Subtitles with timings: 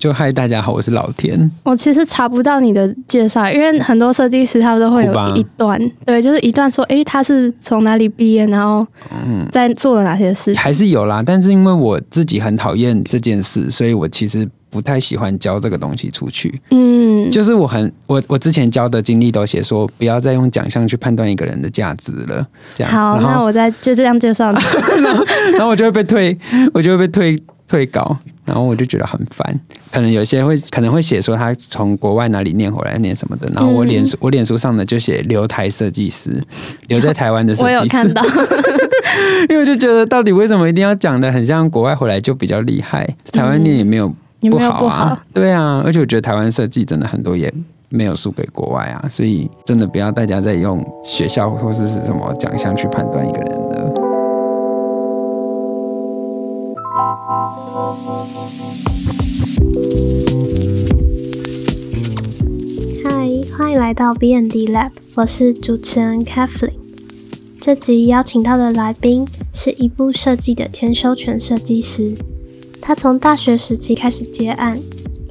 [0.00, 1.50] 就嗨，大家好，我是老田。
[1.62, 8.86] 我其实查不到你的介绍，因为很多设计师他们都会有一段，对，就是一段说，诶，他是从哪里毕业，然后
[9.52, 10.56] 在做了哪些事情。
[10.56, 16.58] 还是有啦，但是因为我自己很讨厌这件事，所以我其实不太喜欢教这个东西出去。
[16.70, 22.46] 嗯，就是我很我我之前教的经历都写说，不要再用奖项去判断一个人的价值了。
[22.74, 24.58] 这样，好，那我再就这样介绍你。
[25.52, 26.34] 然后我就会被退，
[26.72, 27.38] 我就会被退
[27.70, 29.60] 退稿，然后我就觉得很烦。
[29.92, 36.42] 可能有些会可能会写说他从国外哪里念回来念什么的，然后我脸书、我脸书上呢就写留台设计师，
[36.88, 37.80] 留在台湾的设我计师。
[37.82, 38.22] 有看到，
[39.48, 44.08] 因为我就觉得到底为什么一定要讲的很像国外回来就比较厉害，台湾念也没有
[44.40, 45.20] 不不好啊，好？
[45.32, 47.52] 对啊，而且我觉得台湾设计真的很多也
[47.88, 53.79] 没有输给国外啊，所以真的不要大家再用学校或是是什么奖项去判断一个人了。
[63.90, 66.74] 来到 B N D Lab，我是主持人 Kathleen。
[67.60, 72.14] 这集邀请到的来宾是一部设计的天修全设计师，
[72.80, 74.80] 他从大学时期开始接案，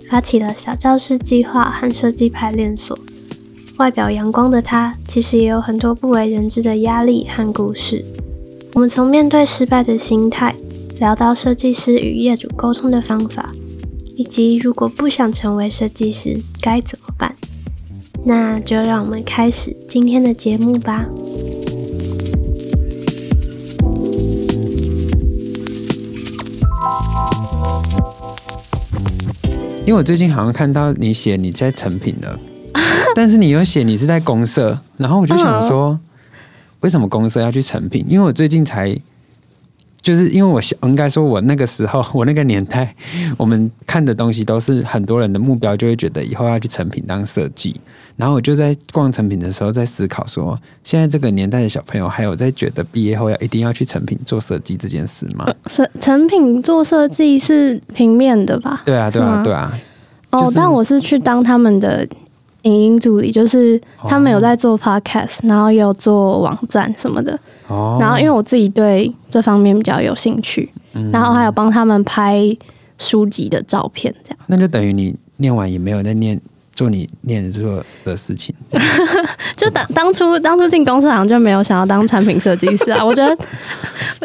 [0.10, 3.00] 发起了小教室计划和设计排练所。
[3.78, 8.04] 外表阳光的他，其实也有很多不为人知的压力和故事。
[8.74, 10.54] 我们从面对失败的心态，
[11.00, 13.54] 聊到设计师与业主沟通的方法，
[14.18, 17.34] 以及如果不想成为设计师该怎么办。
[18.30, 21.04] 那就让我们开始今天的节目吧。
[29.80, 32.40] 因为我最近好像看到你写你在成品了，
[33.16, 36.00] 但是你又写你是在公社，然后我就想说，
[36.82, 38.06] 为什么公社要去成品？
[38.08, 38.96] 因为我最近才，
[40.04, 42.96] 就是因为我想应该说，我那个时候我那个年代，
[43.38, 47.82] 我们看的东西都是很多人的目标，就会觉得以后要去成品当设计。
[48.20, 55.48] 然后我就在逛成品的时候，在思考说，现在这个年代的小朋友还有在觉得毕业后要一定要去成品做设计这件事吗？
[55.68, 58.82] 成成品做设计是平面的吧？
[58.84, 59.80] 对啊，对啊，对啊。
[60.32, 62.06] 哦，就是但我是去当他们的
[62.64, 67.40] 影音助理，就是他们有在做 podcast，、然后也有做网站什么的。
[67.70, 72.38] 哦，然后因为我自己对这方面比较有兴趣，嗯然后还有帮他们拍
[72.98, 74.40] 书籍的照片，这样。
[74.48, 76.38] 那就等于你念完也没有在念
[76.80, 78.56] 做你念的做的事情。
[79.58, 83.38] 就当当初当初进公司好像就没有想要当产品设计师啊， 我觉得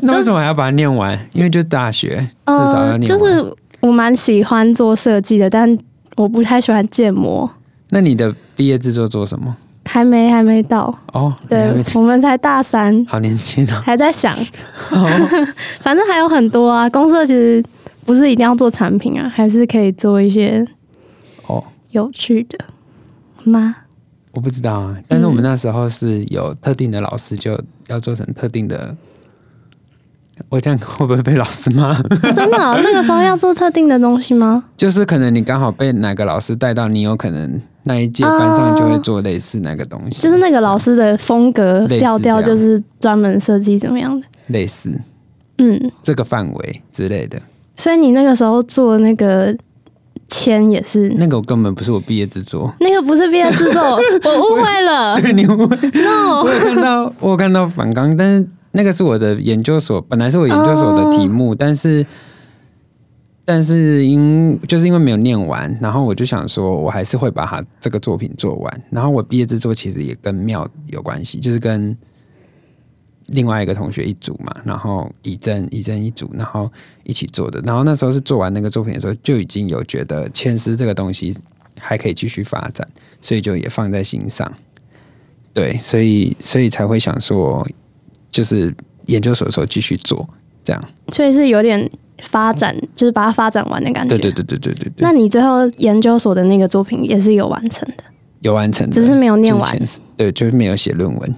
[0.02, 1.18] 那为什么还要把它念完？
[1.32, 2.10] 因为就大学
[2.46, 3.04] 至少要呃，念。
[3.04, 3.44] 就是
[3.80, 5.76] 我蛮喜欢做设计的，但
[6.16, 7.50] 我不太喜欢建模，
[7.88, 9.56] 那你的毕业制作做什么？
[9.86, 10.96] 还没还没到。
[11.12, 13.82] 哦，对，我们才大三， 好年轻哦。
[13.84, 14.32] 还在想，
[15.80, 16.88] 反正还有很多啊。
[16.88, 17.60] 公社其实
[18.04, 20.66] 不是一定要做产品啊，还是可以做一些哦，
[21.94, 22.64] 有趣的
[23.44, 23.76] 吗？
[24.32, 28.94] 我不知道啊，但是我们那时候是有特定的老师，就要做成特定的。
[30.48, 31.94] 我这样会不会被老师骂？
[32.34, 34.64] 真的哦、那个时候要做特定的东西吗？
[34.76, 44.26] 就是可能你刚好被哪个老师带到，你有可能那一届班上就会做类似那个东西，就是那个老师的风格调调，就是专门设计怎么样的。
[44.48, 45.00] 类似
[45.58, 47.40] 嗯，这个范围之类的。
[47.76, 49.56] 所以你那个时候做那个
[50.28, 53.80] 签也是，那个我根本不是我毕业制作，那个不是毕业制作，
[54.24, 55.20] 我误会了。
[55.20, 55.76] 对，你误会。
[55.76, 62.04] No，我有看到，我有看到反纲，但是那个是我的研究所，本来是我研究所的题目，但是
[63.44, 68.82] 但是因就是因为没有念完，然后我就想说，我还是会把它这个作品做完。
[68.90, 71.96] 然后我毕业制作其实也跟庙有关系，就是跟
[73.26, 76.70] 另外一个同学一组嘛，然后以正以正一组，然后
[77.04, 77.60] 一起做的。
[77.62, 81.34] 然后那时候是做完那个作品的时候，就已经有觉得牵丝这个东西
[81.78, 82.86] 还可以继续发展，
[83.20, 84.52] 所以就也放在心上。
[85.52, 87.66] 对，所以所以才会想说，
[88.30, 88.74] 就是
[89.06, 90.28] 研究所的时候继续做，
[90.64, 90.84] 这样。
[91.12, 91.88] 所以是有点
[92.22, 94.18] 发展，就是把它发展完的感觉。
[94.18, 98.04] 对对对对对对对，那你最后研究所的那个作品也是有完成的
[98.40, 99.78] 有完成的，只是没有念完
[100.16, 101.34] 对，就是没有写论文，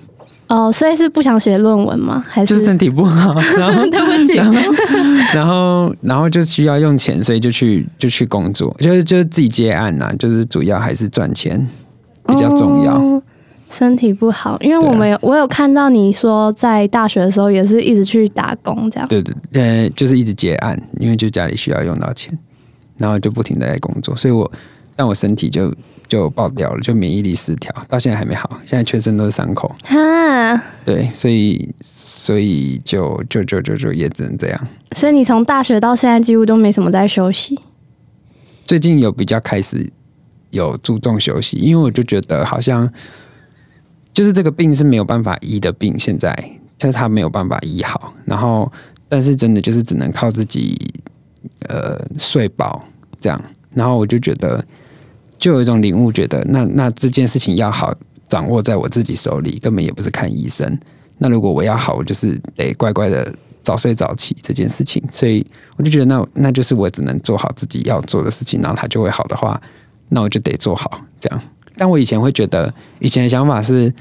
[0.48, 2.24] 哦，所以是不想写论文吗？
[2.28, 4.34] 还是就是身体不好， 然后对不起，
[5.34, 11.66] 然后然后就需要用钱，所以就去就去工作，就是就是自己接案呐、就是主要还是赚钱
[12.26, 12.94] 比较重要。
[12.94, 13.22] 哦
[13.68, 19.08] 身体不好，因为我们有、我有看到你说在大学的时候也是一直去打工这样。
[19.08, 22.32] 对对，呃，就是一直接案，因为就家里需要用到钱，
[22.96, 24.50] 然后就不停的在工作，所以我
[24.94, 25.74] 但我身体就
[26.08, 29.74] 就爆掉了，就免疫力失调，到现在还没好，现在全身都是伤口。
[29.84, 34.68] 哈，对，所以所以就就就就就也只能这样。
[34.92, 37.58] 所以你从大学到现在几乎都没什么在休息。
[38.64, 39.90] 最近有比较开始
[40.50, 42.90] 有注重休息，因为我就觉得好像
[44.12, 46.34] 就是这个病是没有办法医的病，现在
[46.78, 48.70] 就是他没有办法医好，然后
[49.08, 50.76] 但是真的就是只能靠自己
[51.68, 52.84] 呃睡饱
[53.20, 53.40] 这样，
[53.72, 54.64] 然后我就觉得
[55.38, 57.94] 就有一种领悟，觉得那那这件事情要好，
[58.28, 60.78] 掌握在我自己手里，根本也不是看医生。
[61.18, 65.44] 那如果我要好，我就是得乖乖的早睡早起这件事情，所以
[65.76, 69.60] 我就觉得那 那就是我只能做好自己要做的事情，然后它就会好的话，
[70.10, 71.40] 那我就得做好这样。
[71.76, 73.92] 但我以前会觉得，以前的想法是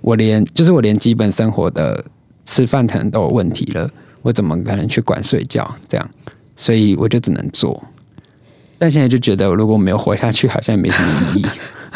[0.00, 2.04] 我连就是我连基本生活的
[2.44, 3.90] 吃饭可能都有问题了，
[4.22, 6.10] 我怎么可能去管睡觉这样？
[6.54, 7.82] 所以我就只能做。
[8.78, 11.46] 但现在就觉得，如果没有活下去，好像也没什么意义。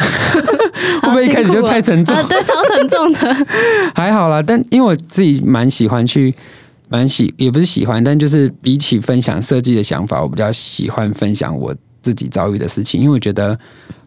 [1.02, 2.14] 会不会一开始就太沉重？
[2.16, 3.46] 啊，对，超沉重的。
[3.94, 6.34] 还好啦，但因为我自己蛮喜欢去，
[6.88, 13.58] 蛮喜也不是喜欢，但就是比起分享设计的想法，我比较喜欢分享我自己遭遇的事情，因为我觉得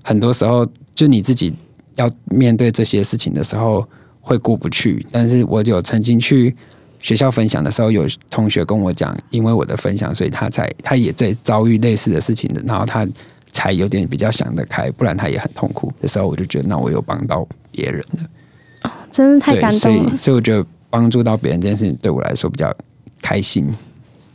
[0.01, 0.65] 很多时候
[0.95, 1.53] 就你自己
[1.95, 3.87] 要面对这些事情的时候
[4.19, 5.05] 会过不去。
[5.11, 6.55] 但是我有曾经去
[7.03, 13.07] 学校分享的时候，有同学跟我讲，因为我的分享，所以他才他也在遭遇类似的事情的，然后他。
[13.55, 20.03] 才有点比较想得开，不然他也很痛苦的时候，我就觉得那我有帮到别人了，真是太感动了。
[20.05, 22.75] 所以，所以我觉得帮助到别人这件事情对我来说比较
[23.21, 23.71] 开心。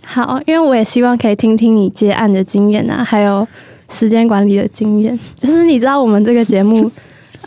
[0.04, 3.44] 好，因为我也希望可以听听你接案的经验啊，还有
[3.90, 5.18] 时间管理的经验。
[5.36, 6.88] 就是你知道我们这个节目，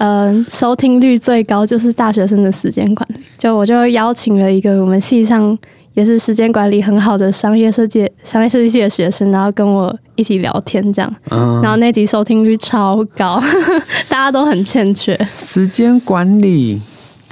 [0.03, 3.21] 嗯，收听率最高就是大学生的时间管理。
[3.37, 5.57] 就我就邀请了一个我们系上。
[5.93, 11.13] 也是时间管理很好的商业设计、商业设计系的学生，然后跟我一起聊天这样，
[11.61, 13.43] 然后那集收听率超高，
[14.07, 16.81] 大家都很欠缺时间管理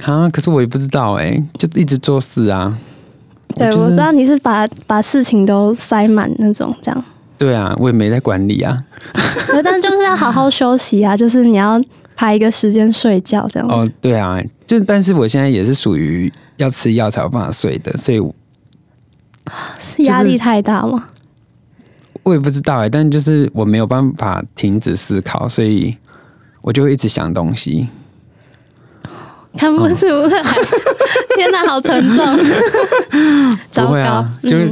[0.04, 0.28] 啊。
[0.28, 2.76] 可是我也不知道哎，就一直做事啊。
[3.56, 7.04] 对，我知道你是把把事情都塞满那种这样。
[7.38, 8.76] 对啊，我也没在管理啊。
[9.64, 11.80] 但就是要好好休息啊，就是你要
[12.20, 13.66] 排一个时间睡觉这样。
[13.66, 18.20] 哦，对啊，就但是我现在也是属于要吃药才有办法睡的，所以。
[19.78, 21.08] 是压力太大吗？
[22.22, 25.96] 我也不知道哎，但就是我没有办法停止思考，所以
[26.60, 27.88] 我就会一直想东西。
[29.56, 30.42] 看不出来，
[31.36, 32.24] 天哪，好沉重。
[33.72, 34.70] 糟糕啊，就是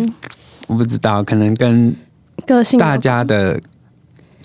[0.66, 1.96] 我不知道，可能跟
[2.46, 3.58] 个性大家的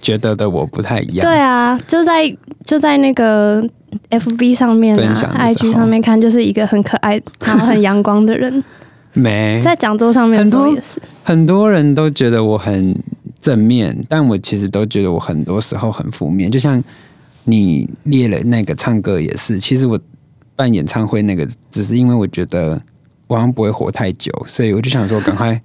[0.04, 1.26] 觉得的我不太一样。
[1.26, 3.68] 对啊，就在就在那个
[4.12, 8.64] FB 上面啊，IG 上面看，就是一个很可爱然后很阳光的人。
[9.16, 12.96] 没在讲座上面很多也是，很多人都觉得我很
[13.40, 16.50] 正面，但我其实都觉得我很多时候很负面。
[16.50, 16.84] 就像
[17.44, 20.00] 你列了那个唱歌也是，其实我
[20.56, 22.82] 办演唱会那个只是因为我觉得
[23.28, 25.62] 我好像不会活太久，所以我就想说赶快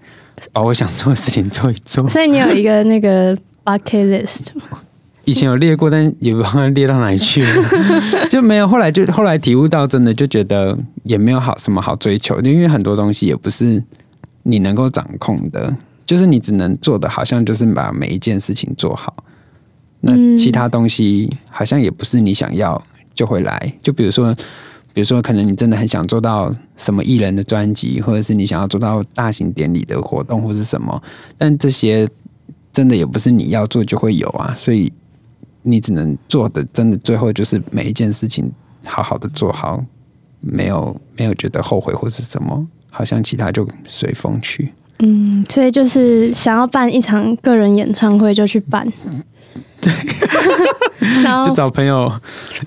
[0.53, 2.07] 把我想做的事情做一做。
[2.09, 3.35] 所以你有一个那个
[3.69, 4.79] bucket list 吗？
[5.25, 7.49] 以前有列过，但也不知道列到哪里去了，
[8.31, 8.67] 就没有。
[8.67, 13.85] 后来就后来体悟到，真的就觉得也没有好什么好追求，因为很多东西也不是
[14.45, 15.77] 你能够掌控的，
[16.07, 19.15] 就是你只能做的，好像就是把每一件事情做好。
[20.01, 22.83] 那其他东西好像也不是你想要
[23.15, 23.75] 就会来。
[23.83, 24.35] 就比如说，
[24.95, 31.03] 比如说，可能你真的很想做到什么艺人的专辑，或者是你想要做到大型典礼的活动，或是什么，
[31.37, 32.09] 但这些
[32.73, 34.93] 真的也不是你要做就会有啊，所以。
[35.63, 38.51] 你只能做的，真的最后就是每一件事情
[38.87, 39.85] 好好的做好，
[40.41, 44.73] 没有没有觉得后悔或是什么，好像其他就随风去。
[45.01, 48.91] 嗯，所以就是想要办一场个人演唱会就去办，
[49.81, 49.93] 对，
[51.23, 52.11] 然后就找朋友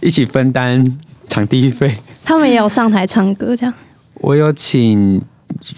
[0.01, 1.96] 一起分担场地费。
[2.24, 3.74] 他们也有上台唱歌，这样。
[4.15, 5.20] 我有请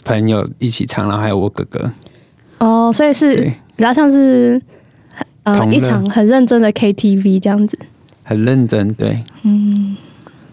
[0.03, 1.89] 朋友一起唱，然后还有我哥哥。
[2.57, 4.61] 哦，所以是比较像是。
[5.43, 7.77] 呃，一场很认真的 KTV 这样子，
[8.23, 9.93] 很认真，对，嗯，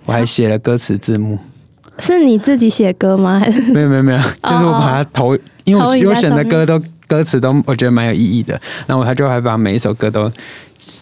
[0.04, 1.38] 我还写了歌词字幕，
[2.00, 3.38] 是你自己写歌吗？
[3.38, 10.28] 还 是没有没有没有，就是我把它投，因为我选的歌都歌词都我觉得蛮有意义的，然后我他就还把每一首歌都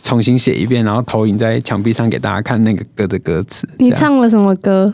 [0.03, 3.67] 重新写一遍，然后投影在墙壁上给大家看那个歌的歌词。
[3.79, 4.93] 你唱了什么歌？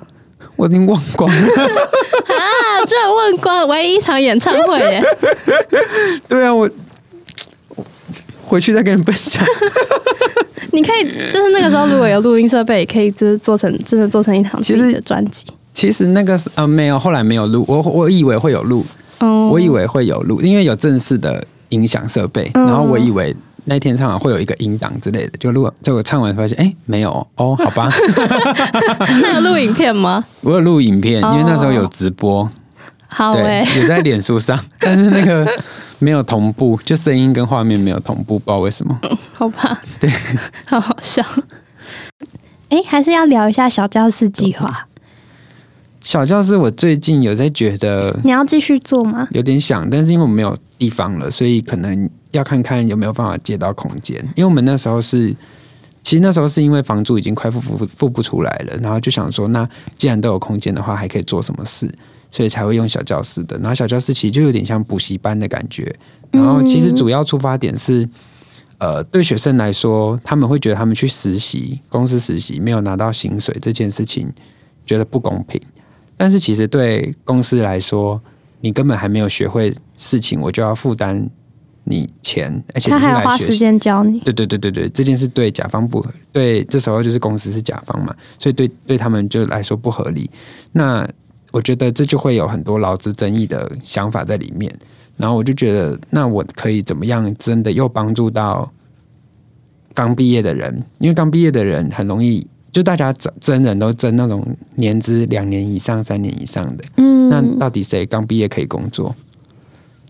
[0.54, 2.87] 我已经忘光了 啊！
[2.87, 5.02] 居然忘光，唯一一场演唱会耶！
[6.28, 6.71] 对啊，我。
[8.47, 9.43] 回去再跟你分享。
[10.73, 15.45] 你可以就是那个时候如果有录音设备，可以就是做成真的做成一堂自己的专辑。
[15.73, 17.65] 其实那个呃没有，后来没有录。
[17.69, 18.85] 我我以为会有录，
[19.51, 22.51] 我以为会有录，因为有正式的音响设备。
[22.55, 23.35] 然后我以为
[23.67, 25.71] 那天唱完会有一个音档之类的，就录。
[25.83, 27.93] 结果唱完发现，哎，没有哦， 好吧。
[29.23, 30.25] 那有录影片吗？
[30.41, 32.49] 我有录影片，因为那时候有直播。
[32.49, 32.53] 对
[33.16, 35.49] 好哎、，有在脸书上，但是那个
[36.00, 39.00] 没有同步，就声音跟画面没有同步，不知道为什么。
[39.33, 40.11] 好吧，对，
[40.66, 41.25] 好好笑。
[42.71, 44.88] 哎、还是要聊一下小教室计划。
[46.02, 49.28] 小教室，我最近有在觉得你要继续做吗？
[49.30, 54.18] 有点想，但是因为我们没有地方了，所以可能要看看有没有办法借到空间。
[54.35, 55.28] 因为我们那时候是，
[56.02, 59.66] 其实那时候是因为房租已经快付付付不出来了，然后就想说，那
[59.97, 61.88] 既然都有空间的话，还可以做什么事，
[62.35, 63.57] 所以才会用小教室的。
[63.59, 65.95] 然后小教室其实就有点像补习班的感觉。
[66.33, 68.09] 然后其实主要出发点是，
[68.79, 74.29] 呃，对学生来说，他们会觉得他们去实习，公司实习没有拿到薪水这件事情，
[74.85, 75.61] 觉得不公平。
[76.17, 78.21] 但是其实对公司来说，
[78.61, 81.31] 你根本还没有学会事情，我就要负担
[81.85, 83.21] 你钱，而且他还要。
[83.21, 84.19] 花时间教你。
[84.21, 90.29] 对对对对对，这件事对甲方不对，这时候就是公司是甲方嘛，所以对对他们就来说不合理。
[90.73, 91.09] 那
[91.54, 94.68] 我觉得这就会有很多劳资争议的想法在里面。
[95.16, 98.68] 然后我就觉得，那我可以怎么样真的又帮助到
[99.94, 100.82] 刚毕业的人？
[100.99, 104.44] 因为刚毕业的人很容易，就大家争争人都争那种
[104.75, 106.84] 年资两年以上、三年以上的。
[106.96, 109.14] 嗯，那到底谁刚毕业可以工作？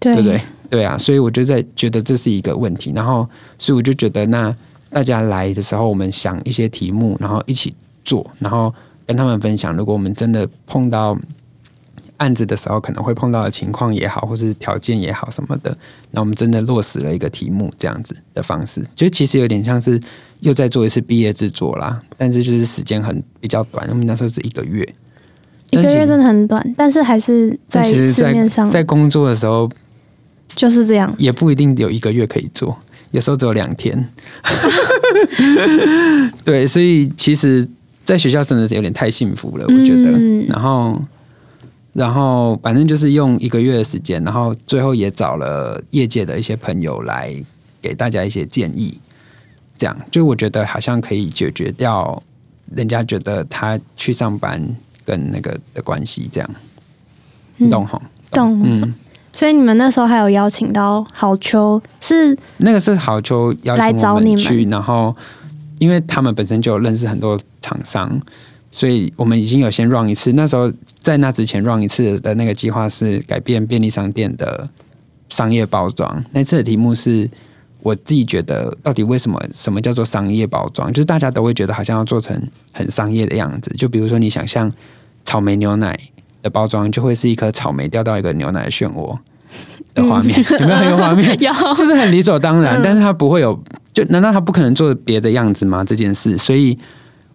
[0.00, 0.40] 对对不对？
[0.70, 4.56] 对啊，所以我就在觉得这是一个问题，然后所以我就觉得，那
[4.88, 8.72] 大家来的时候，我们想一些题目，然后一起做，然后
[9.06, 9.76] 跟他们分享。
[9.76, 11.18] 如果我们真的碰到
[12.16, 15.76] 案子的时候，可能会碰到的情况也好，或者是条件也好什么的，
[16.10, 20.00] 那我们真的落实了一个题目这样子的方式，就其实有点像是
[20.40, 24.88] 又在做一次毕业制作啦，但是就是时间很比较短，我们那时候是一个月。
[25.70, 29.68] 一个月真的很短，但是还是在，市面上在工作的时候，
[30.54, 31.12] 就是这样。
[31.18, 32.78] 也不一定有一个月可以做，
[33.10, 34.08] 有时候只有两天。
[36.44, 37.68] 对，所以其实
[38.04, 40.10] 在学校真的是有点太幸福了，我觉得。
[40.12, 41.00] 嗯然后，
[41.94, 47.34] 然后反正就是用一个月的时间，然后最后也找了业界的一些朋友来
[47.80, 48.98] 给大家一些建议，
[49.78, 52.22] 这样就我觉得好像可以解决掉
[52.74, 54.60] 人家觉得他去上班
[55.04, 56.50] 跟那个的关系，这样，
[57.56, 58.02] 你懂吼？
[58.30, 58.60] 懂。
[58.64, 58.94] 嗯。
[59.32, 65.14] 所以你们那时候还有邀请到好秋，是那个是好秋邀来请我们去，然后
[65.78, 68.20] 因为他们本身就有认识很多厂商，
[68.70, 70.32] 所以我们已经有先 run 一次。
[70.32, 74.68] 那时候在那之前 run 一次的那个计划是改变便利商店的
[75.28, 76.24] 商业包装。
[76.32, 77.28] 那次的题目是
[77.80, 80.92] 我自己觉得，到底为什么什么叫做商业包装？
[80.92, 82.40] 就是大家都会觉得好像要做成
[82.72, 83.70] 很商业的样子。
[83.76, 84.72] 就比如说你想象
[85.24, 85.98] 草莓牛奶
[86.42, 89.16] 的包装，就会是一颗草莓掉到一个牛奶的漩涡
[89.94, 91.30] 的画面，有没有很有画面？
[91.40, 93.62] 有就是很理所当然，嗯但是它不会有，
[93.94, 95.82] 就难道他不可能做别的样子吗？
[95.82, 96.76] 这件事，所以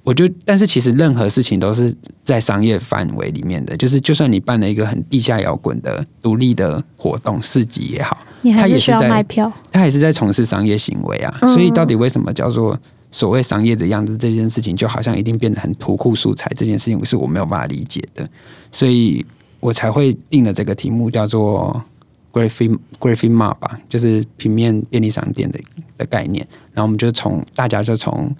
[0.03, 9.51] 我就，但是其实任何事情都是在商业范围里面的，就是就算你办了一个很地下摇滚的独立的活动市集也好，你还是需要他也是在卖票。
[9.71, 11.37] 他也是在从事商业行为啊。
[11.41, 12.77] 嗯所以到底为什么叫做
[13.11, 18.27] 所谓商业的样子这件事情，就好像一定变得很图库素材这件事情，是我没有办法理解的，
[18.71, 19.25] 所以
[19.59, 21.81] 我才会定了这个题目叫做
[22.31, 25.59] Graphing Graphing Mart 吧，就是平面便利商店的
[25.97, 26.45] 的概念。
[26.73, 28.33] 然后我们就从大家就从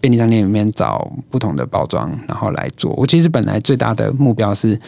[0.00, 2.92] 便利商店里面找不同的包装，然后来做。
[2.96, 4.78] 我其实本来最大的目标是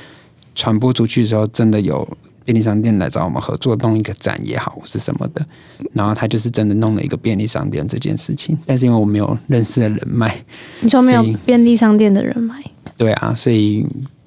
[0.55, 2.07] 传播出去的时候，真的有
[2.45, 5.47] 便利商店来找我们合作弄一个展也好，或是什么的。
[5.93, 10.37] 然后他就是真的弄了一个便利商店这件事情，但是因为我没有认识的人脉，
[10.81, 12.63] 你说没有便利商店的人脉，
[12.97, 13.87] 对啊，所以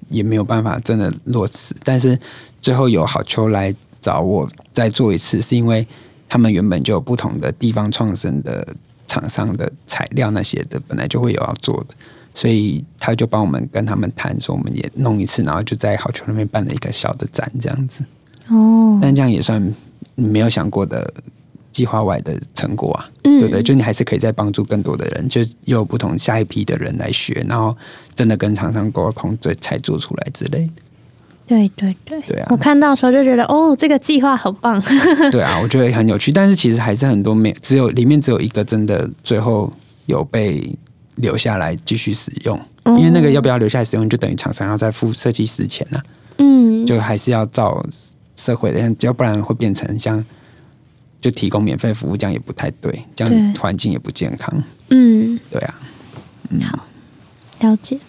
[0.10, 1.76] 也没有办法真的落实。
[1.84, 2.18] 但是
[2.62, 5.88] 最后有好秋来找我再做一次，是因为
[6.28, 8.68] 他们原本就有不同的地方创生的
[9.08, 11.96] 厂商的材料那些的，本来就会有要做的，
[12.36, 18.04] 所以他就帮我们跟他们谈，说我们也弄一次，然后就在好球那边办了一个小的展这样子。
[18.50, 19.74] 哦，但这样也算
[20.16, 21.14] 没有想过的
[21.72, 23.10] 计划外的成果啊。
[23.24, 23.64] 嗯对不对？
[23.64, 27.76] 就你还是可以再帮助更多的人，就又有不同下一批的人来学，然后
[28.16, 30.72] 真的跟厂商沟通，对，才做出来之类的。
[31.46, 32.48] 对对对，对啊。
[32.50, 34.82] 我看到的时候就觉得，哦，这个计划好棒。
[35.32, 39.72] 对啊，我觉得很有趣，但是其实还是很多没只有里面只有一个真的最后
[40.06, 40.78] 有被
[41.16, 46.02] 留下来继续使用，哦因为那个要不要留下来使用，就等于厂商要再付设计师钱啊，
[46.38, 47.86] 嗯，就还是要照
[48.36, 50.24] 社会的，要不然会变成像
[51.22, 54.64] 就提供免费服务，这样也不太对，这样对环境也不健康。
[54.90, 55.76] 嗯，对啊，
[56.50, 56.86] 嗯，好
[57.60, 58.00] 了解。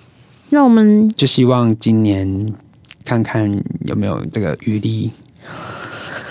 [0.50, 2.54] 那我们就希望今年
[3.04, 5.10] 看看有没有这个余力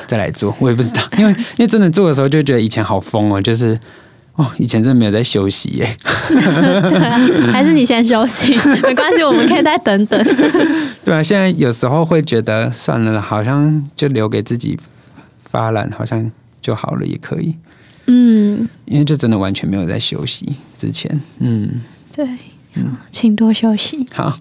[0.07, 3.79] 再来做， 我也不知道， 因为因为真的做的时候就觉得以前好疯哦，就是
[4.35, 5.97] 哦，以前真的没有在休息耶。
[6.29, 7.17] 对啊，
[7.51, 10.23] 还是你先休息，没关系，我们可以再等等。
[11.05, 14.77] 对啊，现在有时候会觉得算了，好像就留给自己
[15.51, 17.53] 发懒，好像就好了，也可以。
[18.07, 21.69] 嗯，因为就真的完全没有在休息之前，嗯，
[22.11, 22.27] 对，
[23.11, 24.05] 请多休息。
[24.13, 24.35] 好。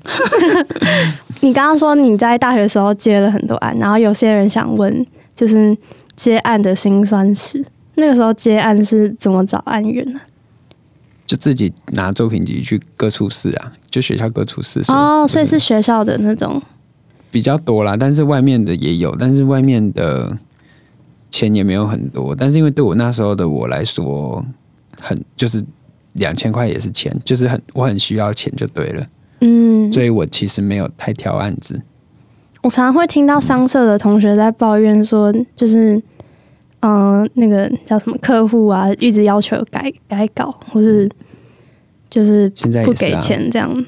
[1.41, 5.77] 你刚刚说你在大学时候接了很多案，然后有些人想问，就是
[6.15, 7.65] 接案的辛酸史。
[7.97, 10.21] 那个时候接案是怎么找案源呢？
[11.27, 14.83] 就自己拿作品集去各处试啊，就学校各处试。
[14.89, 16.63] 哦，所以是学校的那种
[17.31, 20.39] 比较多啦，但是外面的也有，但是外面的
[21.31, 22.35] 钱也没有很多。
[22.35, 24.45] 但是因为对我那时候的我来说，
[25.01, 25.65] 很就是
[26.15, 29.07] 两千块也是钱，就是很我很需要钱就对了。
[29.41, 31.81] 嗯，所以我其实没有太挑案子。
[32.63, 36.01] 我常常会听到商社的同学在抱怨说，就是
[36.81, 41.09] 嗯，那个叫什么客户啊，一直要求改改稿，或是
[42.09, 42.49] 就是
[42.85, 43.87] 不给钱这样。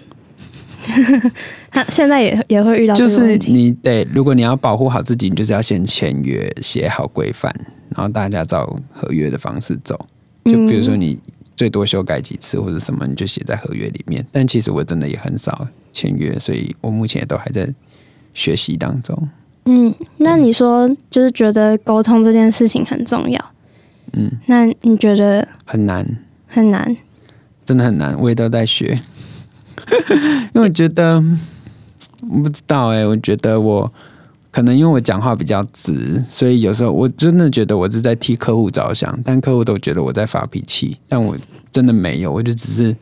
[1.70, 7.54] 他现在也也会遇到，就是你得，如果你要保护好自己，你就是要先签约，写好规范，
[7.90, 9.98] 然后大家照合约的方式走。
[10.46, 11.18] 就比如说你。
[11.56, 14.26] 最多修改几次或者什么，你就写在合约里面。
[14.32, 17.68] 但其实我真的也很少签约，所以我目前也都还在
[18.32, 19.28] 学习当中。
[19.66, 23.52] 嗯，那你说就是觉得沟通这件事情很重要。
[24.12, 26.06] 嗯，那你觉得很难？
[26.46, 26.96] 很难，
[27.64, 28.18] 真的很难。
[28.20, 29.00] 我也都在学，
[30.54, 31.22] 因为我觉得
[32.22, 33.92] 我不知道哎，我觉得我。
[34.54, 41.36] 可能因为我讲话比较直，所以有时候我真的觉得我是在替客户着想，但客户都觉得我在发脾气，但我
[41.72, 42.96] 真的没有，我就只是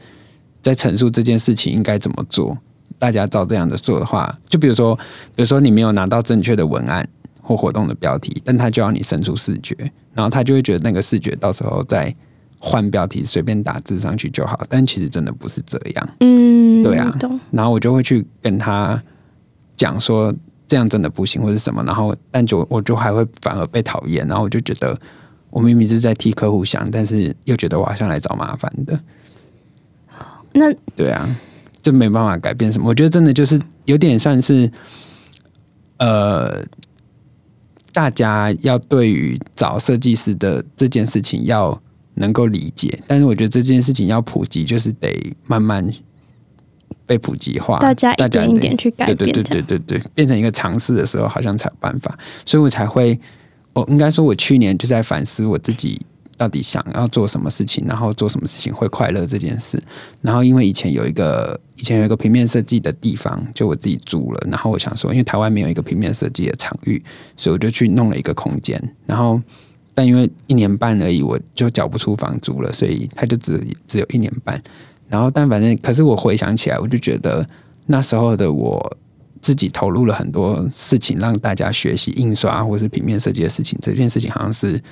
[0.62, 2.56] 在陈述这件事情应该怎么做。
[2.98, 4.94] 大家照这样的做的话，就比如说，
[5.34, 7.06] 比如说你没有拿到正确的文案
[7.42, 9.76] 或活动的标题，但他就要你伸出视觉，
[10.14, 12.14] 然后他就会觉得那个视觉到时候再
[12.58, 14.58] 换标题，随便打字上去就好。
[14.70, 17.14] 但其实真的不是这样，嗯，对啊，
[17.50, 18.98] 然后我就会去跟他
[19.76, 20.34] 讲说。
[20.72, 21.84] 这样真的不行，或者什么？
[21.84, 24.98] 然后，但就我就还会反而被讨厌，然后我就觉得
[25.50, 28.98] 我明明是在替客户想，但是又觉得我好像来找麻烦的。
[30.54, 31.28] 那对啊，
[31.82, 32.88] 就没办法改变什么。
[32.88, 34.72] 我觉得真的就是有点像是，
[35.98, 36.64] 呃，
[37.92, 41.78] 大家要对于找设计师的这件事情要
[42.14, 45.86] 能够理解，但是我觉得这件事情要普及，就是得慢慢。
[47.12, 52.18] 被普及化，大家一点一点去改变，对对对对对对，变成一个尝试的时候，好像才有办法。
[52.46, 53.20] 所以我才会，
[53.74, 56.00] 我应该说，我去年就在反思我自己
[56.38, 59.78] 到底想要做什么事情，然后做什么事情会快乐这件事。
[60.22, 64.40] 然后因为以前有一个以前有一个平面设计的地方，就我自己租了。
[64.50, 67.04] 然后我想说，因为台湾没有一个平面设计的场域，
[67.36, 68.82] 所以我就去弄了一个空间。
[69.04, 69.38] 然后
[69.92, 74.58] 但因为一年半而已，我就缴不出房租了，所以他就只只有一年半。
[75.12, 77.46] 然后，但反正，可是我回想起来，我就觉得
[77.84, 78.96] 那时候的我
[79.42, 83.78] 自己投入了很多事情，让大家学习印刷或是平面设计的事情。
[83.82, 84.82] 这件事情好像是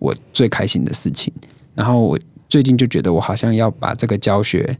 [0.00, 1.32] 我最开心的事情。
[1.76, 4.76] 然后我最近就觉得，我好像要把这个教学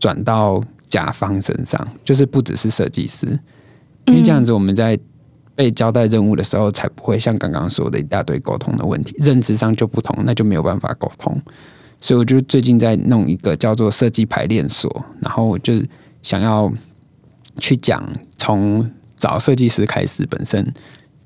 [0.00, 3.28] 转到甲方身上，就是不只是设计师，
[4.06, 4.98] 因为这样子我们在
[5.54, 11.40] 被交代任务的时候，才不会像刚刚说的一大堆沟通的问题，认知上就不同，那就没有办法沟通。
[12.00, 15.74] 所以我就最近在弄一个叫做设计排练所，然后我就
[16.22, 16.72] 想要
[17.58, 18.02] 去讲
[18.38, 20.72] 从找设计师开始，本身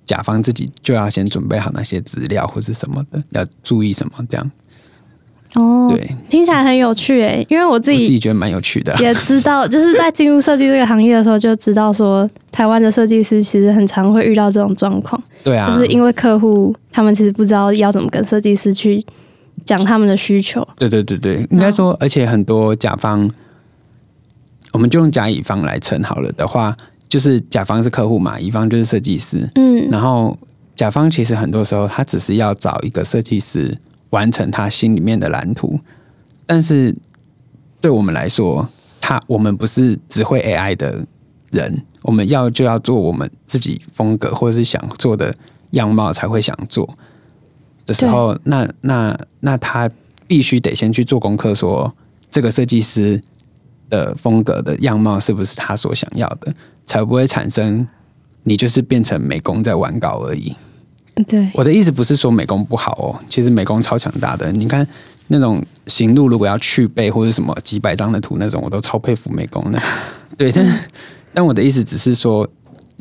[0.04, 4.50] 甲方自己就要先准备好那些资料或者什么的，要注意什么这样。
[5.54, 15.22] 哦，对，听起来很有趣诶，因为我自己自己觉得蛮有趣的，也知道就是在进入设计这个行业的时候，就知道说台湾的设计师其实很常会遇到这种状况。
[15.44, 19.06] 对啊，就是因为客户他们其实不知道要怎么跟设计师去。
[19.64, 23.30] 讲他们的需求，对对对对，应该说，而且很多甲方，
[24.72, 26.76] 我们就用甲乙方来称好了的话，
[27.08, 30.36] 就是甲方是客户嘛，乙方就是设计师，嗯，然后
[30.76, 33.76] 甲方其实很多时候他只是要找一个设计师
[34.10, 35.80] 完成他心里面的蓝图，
[36.46, 36.94] 但是
[37.80, 38.68] 对我们来说，
[39.00, 41.04] 他我们不是只会 AI 的
[41.50, 45.34] 人，我们要就要做我们自己风格或者是想做的
[45.70, 46.88] 样貌才会想做。
[47.86, 49.88] 的时候，那那那他
[50.26, 51.92] 必须得先去做功课，说
[52.30, 53.20] 这个设计师
[53.90, 56.52] 的风格的样貌是不是他所想要的，
[56.86, 57.86] 才不会产生
[58.42, 60.54] 你就是变成美工在玩稿而已。
[61.26, 64.50] 对，我的意思不是说美工不好哦，其实美工超强大的。
[64.50, 64.86] 你看
[65.28, 69.80] 那种行路如果要去背或者什么几百张的图那种，我都超佩服美工的。
[70.36, 70.80] 对，但
[71.32, 72.48] 但我的意思只是说。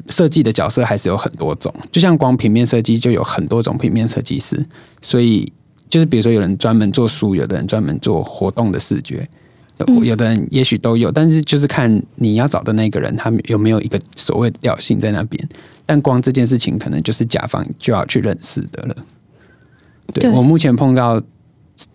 [0.10, 4.66] 设计的角色还是有很多种，就像光平面设计就有很多种平面设计师，
[5.02, 5.52] 所以
[5.90, 9.28] 就是比如说有人专门做书，有的人专门做活动的视觉，
[9.78, 15.50] 有有的人也许都有，但是就是看你要找的那个人，他有没有一个所谓的调性在那边。
[15.86, 18.96] 但光这件事情，可能就是甲方就要去认识的了。
[20.14, 21.22] 对对我目前碰到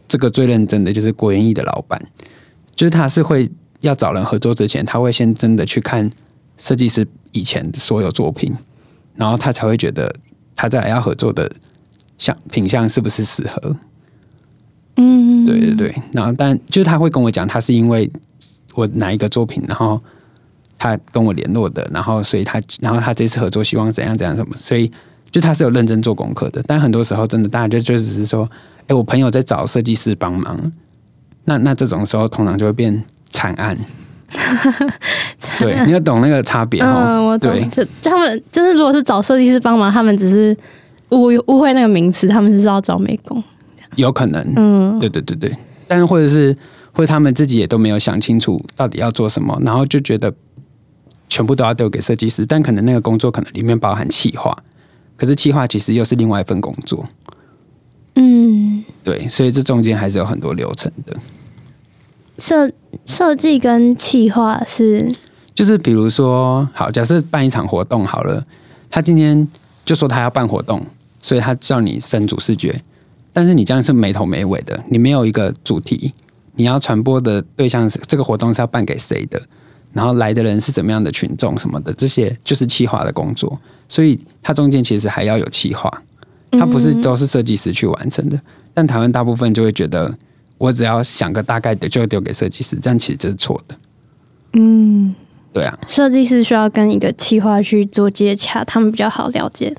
[0.06, 2.00] 这个最认真的就是国元艺的老板，
[2.76, 3.48] 就是他是会
[3.80, 6.10] 要找人合作之前，他会先真的去看
[6.58, 8.54] 设计师以前所有作品，
[9.14, 10.14] 然后他才会觉得
[10.54, 11.50] 他再来要合作的
[12.18, 13.76] 像品相是不是适合。
[14.96, 18.10] 嗯，对对对，然后但就是他会跟我讲，他是因为
[18.74, 20.00] 我哪一个作品，然后
[20.76, 24.90] 他跟我联络的，然后所以他然后他这次合作希望怎样怎样什么，所以
[25.30, 26.60] 就他是有认真做功课的。
[26.66, 28.50] 但很多时候真的大家就就只是说，
[28.88, 30.72] 哎，我朋友在找设计师帮忙，
[31.44, 33.78] 那那这种时候通常就会变惨案。
[35.58, 36.86] 对，你要懂那个差别哦。
[36.86, 40.56] 嗯，我懂，就就他们就是，如果是找设计师帮忙，他们只是
[41.10, 43.42] 误误会那个名词，他们是要找美工。
[43.96, 45.56] 有可能，嗯，对对对对，
[45.88, 46.56] 但是或者是
[46.92, 50.32] 或者他们自己也都没有想清楚到底要做什么，然后就觉得
[51.28, 54.56] 全部都要丢给设计师，但可能那个工作可能里面包含企划，
[55.16, 57.04] 可是企划其实又是另外一份工作，
[58.14, 61.16] 嗯，对，所以这中间还是有很多流程的。
[62.38, 62.70] 设
[63.04, 65.12] 设计跟企划是，
[65.54, 68.44] 就是比如说，好，假设办一场活动好了，
[68.88, 69.46] 他今天
[69.84, 70.84] 就说他要办活动，
[71.20, 72.80] 所以他叫你生主视觉，
[73.32, 76.14] 但是你这样是没头没尾的，你没有一个主题，
[76.54, 79.42] 你要传播的对象是这个活动是要办给谁的，
[79.92, 85.90] 然后来的人是怎么样的群众什么的，这些就是企划的工作，所以它中间其实还要有企划，
[86.52, 88.40] 它不是都是设计师去完成的，
[88.72, 90.16] 但台湾大部分就会觉得。
[90.58, 93.76] 我只要想个大概的，就丢给设计师，这样其实这是错的。
[94.54, 95.14] 嗯，
[95.52, 99.74] 对啊，设计师需要跟一个企划去做接洽，他们比较好了解。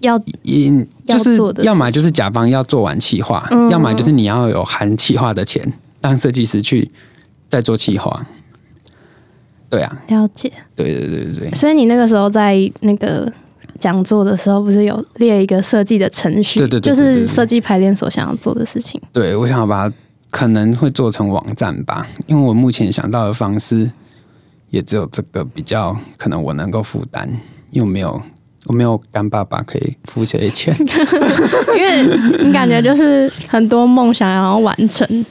[0.00, 6.90] 要嗯，要就是做的要么就是甲方要做完企划，嗯要么就是你要有含企划的钱，让设计师去
[7.48, 8.24] 再做企划。
[9.70, 13.32] 对啊，了解，对对对对对，所以你那个时候在那个
[13.78, 16.58] 讲座的时候，不是有列一个设计的程序？
[16.60, 19.00] 对对对对就是设计排练所想要做的事情。
[19.12, 19.94] 对我想要把它
[20.30, 23.90] 可能会做成网站吧，因为我目前想到的方式
[24.70, 27.28] 也只有这个比较可能我能够负担，
[27.70, 28.20] 因为我没有
[28.66, 30.74] 我没有干爸爸可以付这些钱。
[31.76, 35.24] 因为你感觉就是很多梦想要完成，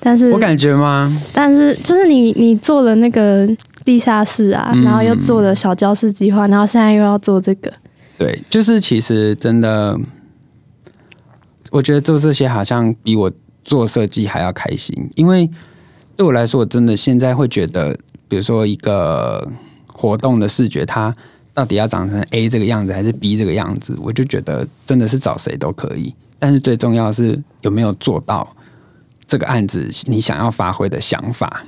[0.00, 1.12] 但是我感觉吗？
[1.32, 3.46] 但是就是你你做了那个
[3.84, 7.72] 地下室啊，嗯然后又做了小教室计划，然后现在又要做这个，
[8.18, 9.96] 对，就是其实真的，
[11.70, 13.30] 我觉得做这些好像比我
[13.62, 15.48] 做设计还要开心，因为
[16.16, 19.48] 对我来说，我真的现在会觉得，比如说一个
[19.86, 21.14] 活动的视觉，它
[21.54, 28.56] 到底要长成 A 这个样子还是 B 这个样子，我就觉得真的是找谁都可以，但是最重要的是有没有做到
[29.28, 31.64] 这个案子你想要发挥的想法。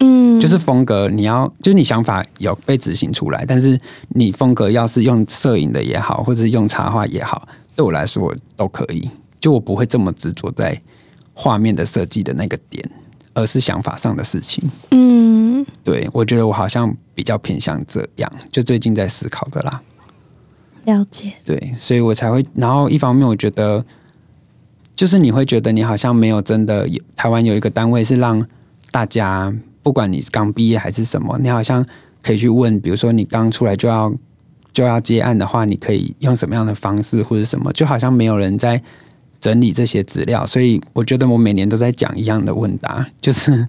[0.00, 3.78] 嗯，就是风格，你要就是你想法有被执行出来，但是
[4.10, 9.08] 你风格要是用摄影的也好，或者是用插画也好，对我来说都可以。
[9.40, 10.78] 就我不会这么执着在
[11.32, 12.82] 画面的设计的那个点，
[13.32, 14.62] 而是想法上的事情。
[14.90, 19.82] 嗯对我觉得我好像比较偏向这样，就最近在思考的啦。
[20.84, 22.44] 了解，对，所以我才会。
[22.54, 23.84] 然后一方面，我觉得
[24.96, 28.44] 就是你会觉得你好像没有真的有台湾有一个单位是让
[28.90, 31.84] 大家，不管你是刚毕业还是什么，你好像
[32.22, 34.12] 可以去问，比如说你刚出来就要
[34.72, 38.82] 就要接案的话，你可以用什么样的方式或者什么，就好像没有人在
[39.40, 43.66] 整理这些资料，所以我觉得我每年都在讲一样的问答，就是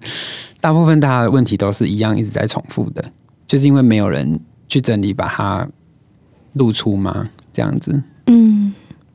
[0.60, 3.02] 大部分大家的问题都是一样，一直在重复的，
[3.46, 5.66] 就是因为没有人去整理把它
[6.52, 7.28] 露出吗？
[7.54, 8.72] 这样子，嗯，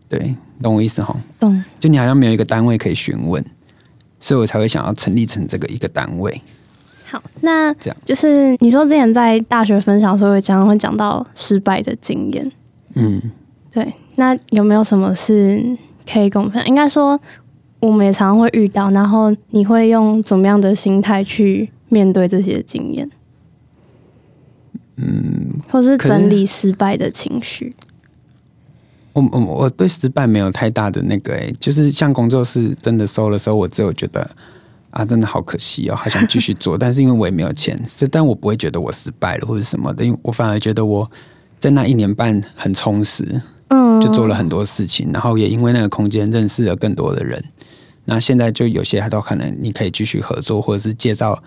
[0.10, 1.16] 对，懂我意思哈？
[1.40, 3.44] 懂，就你好像没有一个单位可以询问，
[4.20, 6.42] 所以我才会想要成立成这个一个单位。
[7.10, 12.52] 好，那这样就是你说之前在大学分享的时候，会常常会讲到失败的经验，
[12.96, 13.22] 嗯，
[13.72, 15.64] 对，那有没有什么是
[16.06, 16.68] 可以跟我们分享？
[16.68, 17.18] 应该说，
[17.80, 23.10] 我们也常常会遇到，然后你会用怎么样的心态去面对这些经验？
[24.98, 27.74] 嗯，或是整理失败的情绪。
[29.14, 34.30] 我我我对失败没有太大的那个诶、就是像工作室真的收的时候，我只有觉得
[34.98, 37.80] 啊，真的好可惜哦，还想继续做， 但是因为我也没有钱，
[38.12, 41.08] 但我不会觉得我失败了或者什么的，因为我反而觉得我
[41.60, 47.44] 在那一年半很充实，嗯，就做了很多事情，然后也因为那个空间认识了更多的人。
[48.06, 51.40] 那现在就有些他都可能你可以继续合作，或者是介绍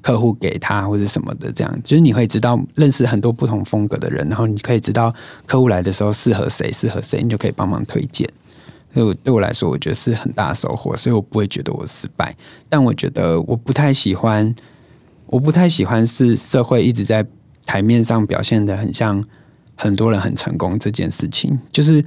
[0.00, 5.12] 客户给他或者什么的，这样就是你会知道认识很多不同风格的人，然后你可以知道
[5.46, 8.28] 客户来的时候适合谁，适合谁，你就可以帮忙推荐。
[8.96, 12.34] 所以我对我来说，我觉得是很大的收获，所以我不会觉得我失败。
[12.66, 14.54] 但我觉得我不太喜欢，
[15.26, 17.22] 我不太喜欢是社会一直在
[17.66, 19.22] 台面上表现的很像
[19.74, 22.02] 很多人很成功这件事情，就是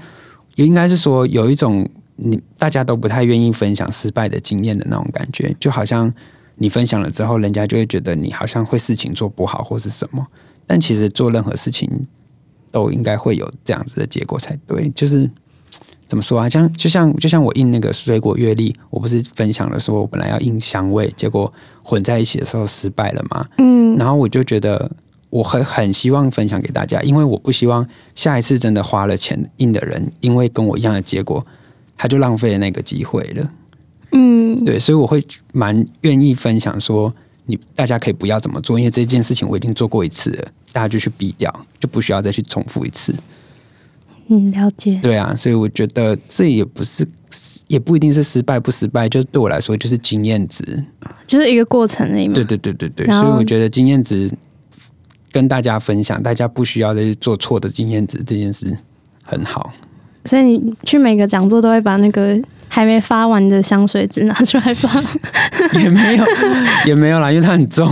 [0.55, 6.11] 也应该是说有一种你大家都不太愿意分享失败的经验的那种感觉，就好像
[6.55, 10.25] 你分享了之后，人家就会觉得你好像会事情做不好或是什么。
[10.65, 11.87] 但其实做任何事情
[12.71, 15.29] 都应该会有这样子的结果才对，就是。
[16.09, 16.49] 怎么说啊？
[16.49, 23.45] 像就像就像我印那个水果月历，我不是分享了说我本来要印香味，结果混在一起的时候失败了嘛。
[23.59, 24.91] 嗯，然后我就觉得
[25.29, 31.45] 我很很希望分享给大家，因为我不希望下一次真的花了钱印的人，因为跟我一样的结果，
[31.95, 33.51] 他就浪费了那个机会了。
[34.11, 37.13] 嗯，对，所以我会蛮愿意分享说，
[37.45, 43.13] 你大家可以不要怎么做，因为这件事情我已经做过一次了，大家就去避掉，就不需要再去重复一次。
[44.29, 44.99] 嗯，了解。
[45.01, 47.07] 对啊，所以我觉得这也不是，
[47.67, 50.63] 也不一定是失败不失败，就是对我来说就是经验值，
[51.27, 52.35] 就是一个过程而已嘛。
[52.35, 54.31] 对对对对对，所以我觉得经验值
[55.31, 58.77] 跟大家分享，大家不需要再去做错的经验值这件事
[59.23, 59.73] 很好。
[60.29, 65.03] 所以你去每个讲座都会把那个还没发完的香水纸拿出来放。
[65.73, 66.25] 也没有
[66.85, 67.91] 也没有啦，因为它很重，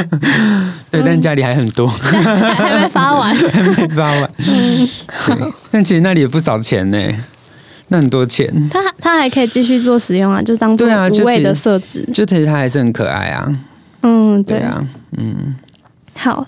[0.90, 2.22] 对，但家里还很多，还
[2.54, 3.34] 还没发完。
[3.52, 4.30] 还没发完。
[4.38, 4.88] 嗯，
[5.70, 6.98] 但其实那里也不少钱呢，
[7.88, 12.02] 那很多钱，它它还可以继续做使用啊，就当做无谓的是色纸。
[12.14, 13.54] 就其实它还是很可爱啊。
[14.02, 14.58] 嗯，对。
[14.58, 14.82] 对啊，
[15.18, 15.54] 嗯。
[16.16, 16.46] 好，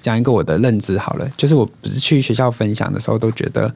[0.00, 3.72] 讲一个我的认知好了，就是我不是去学校分享的时候，都觉得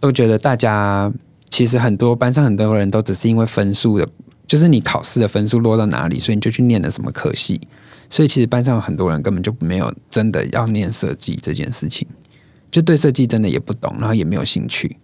[0.00, 1.12] 都觉得大家
[1.50, 4.08] 其实很多班上很多人都只是因为分数的，
[4.46, 7.60] 就是你考试的分数落到哪里，所以你就去念了什么科系，
[8.08, 12.08] 所以其实班上有很多人根本就没有真的要念设计这件事情，
[12.70, 14.96] 就对设计真的也不懂，然后也没有兴趣。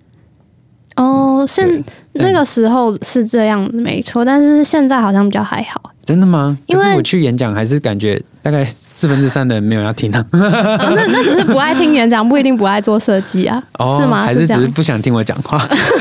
[0.96, 5.92] 哦，现那个时候是这样，没错，但是现在好像比较还好。
[6.06, 6.56] 真的吗？
[6.66, 10.24] 因为我去演讲，还是感觉大概四分之三的人没有要听啊。
[10.30, 10.38] 哦
[10.94, 14.24] 那那只是不爱听演讲，不一定不爱做设计啊，哦，是吗？
[14.24, 15.58] 还是只是不想听我讲话？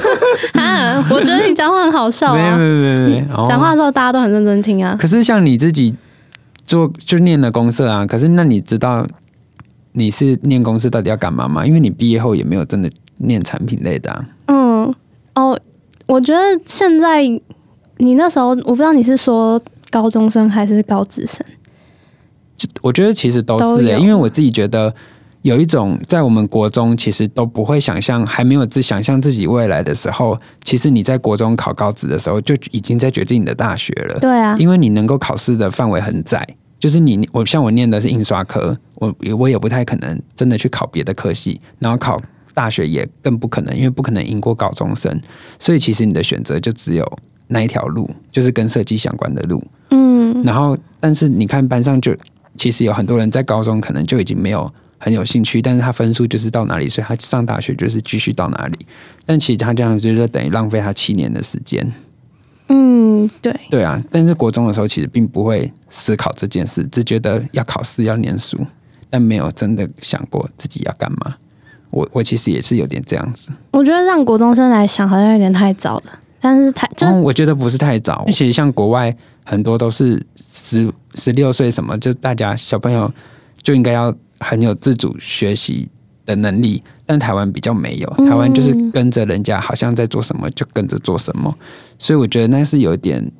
[0.53, 1.03] 啊？
[1.09, 4.95] 我觉得你讲话很好笑啊没有没，有没有没讲话的时候大家都很认真听啊。
[4.99, 5.95] 可是像你自己
[6.65, 9.03] 做就念了公社啊，可是那你知道
[9.93, 11.65] 你是念公社到底要干嘛吗？
[11.65, 14.25] 因为你毕业后也没有真的念产品类的啊。
[14.47, 14.93] 嗯，
[15.33, 15.59] 哦，
[16.05, 17.23] 我觉得现在
[17.97, 19.59] 你那时候，我不知道你是说
[19.95, 21.39] 高中生还是高职生。
[22.57, 24.93] 就我觉得其实都是、因为我自己觉得
[25.41, 34.19] 有一种在我们国中其实都不会想象，还没有自想象自己未来的时候，其实你在国中考高职的时候就已经在决定你的大学了。
[34.19, 36.45] 对啊，因为你能够考试的范围很窄，
[36.77, 42.21] 就是你我像我念的是印刷科，我我也不太可能真的去考别的科系，然后考
[42.53, 45.21] 大学也更不可能，因为不可能赢过高中生，
[45.57, 49.63] 所以其实你的选择就只有那一条路，就是跟设计相关的路。
[49.91, 52.15] 嗯，然后，但是你看班上就
[52.55, 58.85] 其实有很多人在高中可能就已经没有很有兴趣，但是他分数就是到哪里，所以他上大学就是继续到哪里。
[59.25, 61.85] 但其实他这样就是等于浪费他七年的时间。
[62.67, 68.57] 嗯，对，对啊，但是国中的时候其实并不会思考这件事，只觉得要考试要念书，
[69.09, 71.35] 但没有真的想过自己要干嘛。
[71.91, 78.23] 我我其实也是有点这样子，我觉得让国中生来想好像有点太早了，但是太就是嗯，我觉得不是太早。
[78.27, 79.11] 其实像国外
[79.43, 83.11] 很多都是十十六岁什么，就大家小朋友
[83.63, 85.89] 就应该要很有自主学习
[86.23, 91.51] 的能力，但台湾比较没有，嗯台湾就是跟着人家好像在做什么就跟着做什么，
[91.97, 93.31] 所以我觉得那是有一点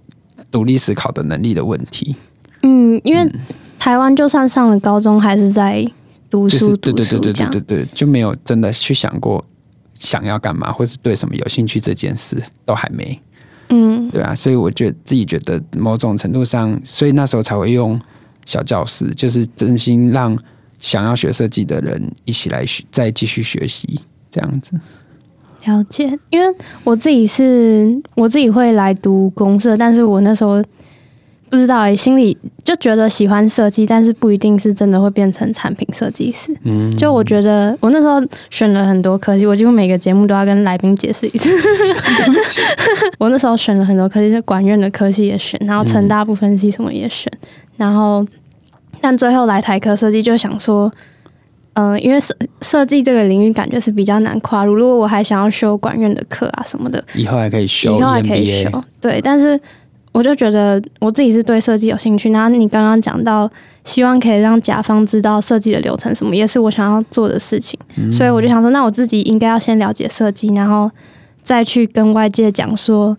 [0.50, 2.15] 独立思考的能力的问题。
[2.63, 3.32] 嗯，因为
[3.78, 5.88] 台湾就算上了高中，还是在
[6.28, 7.62] 读就是书读对对对对书这样对。
[7.62, 9.46] 对对，就没有真的去想过
[9.95, 13.19] 想要干嘛，或是对什么有兴趣这件事都还没，
[13.69, 14.10] 嗯。
[14.12, 17.99] 对啊，所以我觉得自己觉得某种程度上，所以那时候才会用
[18.45, 20.38] 小教室，就是真心让
[20.79, 24.79] 想要学设计的人一起来学，再继续学习这样子。
[25.65, 30.63] 了解，因为我自己是我自己会来读公社，但是我那时候
[31.49, 36.55] 不知道哎、心里就觉得喜欢设计，但是不一定是真的会变成产品设计师。
[36.63, 41.49] 嗯，就我觉得我那时候选了很多科系，我几乎每个节目都要跟来宾解释一次。
[43.19, 47.31] 我那时候选了很多科系，是管院的科系也选，然后成大部分系什么也选，
[47.77, 48.25] 然后
[48.99, 50.91] 但最后来台科设计就想说。
[51.77, 54.73] 嗯，因为设设计这个领域感觉是比较难跨入。
[54.73, 58.84] 如果我还想要修管院的课啊什么的，以后还可以修以后还可以修。
[59.01, 59.60] 对，但是
[60.15, 62.32] 我就觉得我自己是对设计有兴趣。
[62.32, 63.51] 然后你刚刚讲到，
[63.84, 67.78] 希望可以让甲方知道设计的流程什么，也是我想要做的事情。
[67.97, 70.89] 嗯所以我就想说，那我自己应该要先了解设计，然后
[71.43, 73.17] 再去跟外界讲说，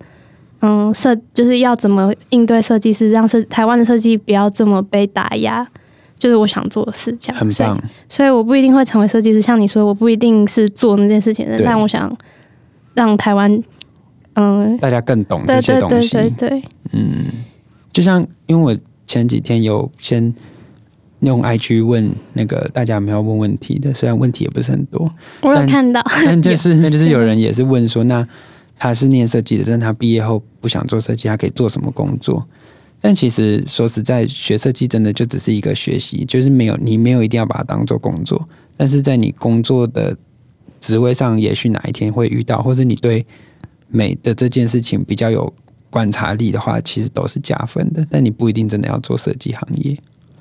[0.62, 5.68] 嗯，设就是要怎么应对设计师，让设台湾的设计不要这么被打压，
[6.18, 7.78] 就是我想做的事，这样很棒。
[8.08, 12.10] 所以我不一定会成为设计师，像你说，我不一定是做那件事情的，但我想
[12.94, 13.62] 让台湾，
[14.36, 16.16] 嗯，大家更懂这些东西。
[16.16, 17.26] 对对对，嗯，
[17.92, 20.34] 就像因为我前几天有先。
[21.20, 28.24] 用 I G 问那个大家有没有问问题的，虽然问题也不是很多，我有看到， 但就是那就是有人也是问说，那
[28.78, 32.46] 他是念设计的，但他毕业后不想做设计，他可以做什么工作？
[33.00, 38.46] 但其实说实在，学设计真的就只是一个学习，就是没有你没有一定要把它当做工作，
[38.76, 40.14] 但是在你工作的
[40.80, 43.24] 职位上，也许哪一天会遇到，或者你对
[43.88, 45.52] 美的这件事情比较有
[45.90, 48.04] 观察力的话，其实都是加分的。
[48.10, 49.96] 但你不一定真的要做设计行业。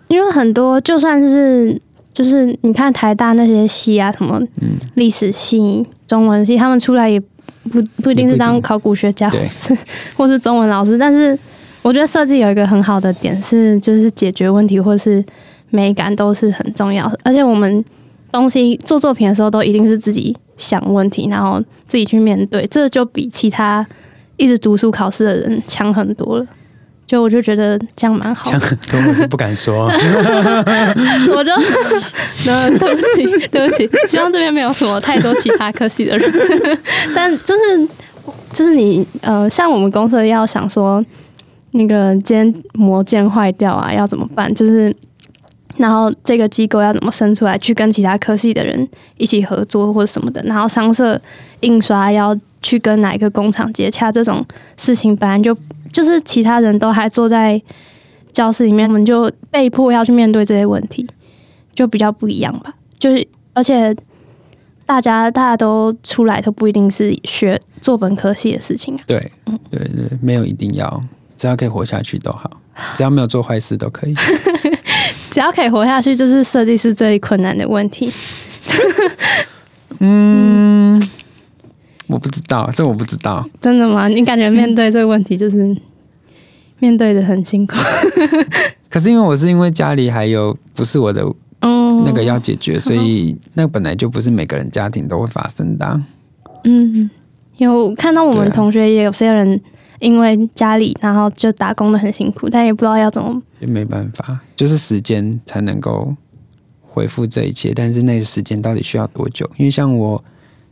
[0.07, 1.79] 因为很多就算是
[2.13, 4.41] 就是你看台大那些系啊，什么
[4.93, 7.19] 历史系、中文系，他们出来也
[7.71, 9.31] 不不一定是当考古学家，
[10.15, 10.97] 或是中文老师。
[10.97, 11.37] 但是
[11.81, 15.23] 我觉得设计有一个很好的点是，就是解决问题或是
[15.71, 17.19] 美感都是很重要的。
[17.23, 17.83] 而且我们
[18.31, 23.85] 东西做作品的时候，都一定是自己想问题，然后自己去面对，这就比其他
[24.37, 26.45] 一直读书考试的人强很多了。
[27.07, 28.51] 就我就觉得这样蛮好，
[29.07, 29.85] 我是不敢说，
[31.35, 31.51] 我就，
[32.43, 36.31] 对不起，对不起，希望这边没有什么太多其他科系的人，
[37.13, 37.87] 但就是
[38.51, 41.05] 就是你呃，像我们公司要想说
[41.73, 44.51] 那个间膜件坏掉啊，要怎么办？
[44.55, 44.91] 就是
[45.77, 51.19] 然后这个机构要怎么生出来，去跟其他科系的人一起合作或者什么的，然后商社
[51.61, 54.45] 印刷要去跟哪一个工厂接洽，这种
[54.77, 55.55] 事情本来就。
[55.93, 57.61] 就是其他人都还坐在
[58.33, 61.07] 教室里面，我们就被迫要去面对这些问题，
[61.73, 62.73] 就比较不一样吧。
[62.99, 63.95] 就是而且
[64.85, 68.99] 大家大家都出来都不一定是学做本科系的事情啊。
[69.07, 69.31] 对，
[69.71, 71.01] 对对，没有一定要，
[71.37, 72.51] 只要可以活下去都好，
[72.97, 74.13] 只要没有做坏事都可以。
[75.35, 78.09] 只要可以活下去，就是设计师最困难的问题。
[79.99, 80.97] 嗯。
[82.07, 83.45] 我不知道，这我不知道。
[83.59, 84.07] 真的吗？
[84.07, 85.75] 你感觉面对这个问题就是
[86.79, 87.75] 面对的很辛苦。
[88.89, 91.21] 可是因为我是因为家里还有不是我的
[92.05, 96.01] 那个要解决，所以那本来就不是每个人家庭都会发生的。
[96.63, 97.09] 嗯，
[97.57, 99.59] 有看到我们同学也有些人
[99.99, 103.41] 因为家里，然后就打工的很辛苦，但也不知道要怎么。
[103.65, 106.15] 也没办法，就是时间才能够
[106.81, 109.49] 恢复这一切，但是那个时间到底需要多久？
[109.57, 110.23] 因为像我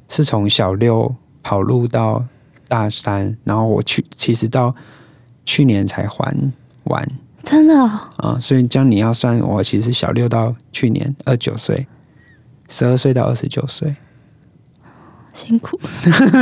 [0.08, 1.13] 是从小六。
[1.45, 2.23] 跑路到
[2.69, 4.73] 大三，然后我去，其实到
[5.43, 6.34] 去年才还
[6.86, 7.06] 完，
[7.43, 8.38] 真的啊！
[8.39, 11.86] 所以将你要算，我其实小六到去年二九岁，
[12.69, 13.93] 十二岁到二十九岁，
[15.34, 15.77] 辛苦。